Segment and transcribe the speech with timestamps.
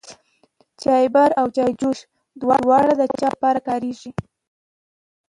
[0.81, 2.05] چايبر او چايجوشه
[2.41, 4.11] دواړه د چايو د پاره کاريږي.